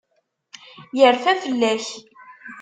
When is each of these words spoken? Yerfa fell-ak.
Yerfa 0.97 1.31
fell-ak. 1.41 1.85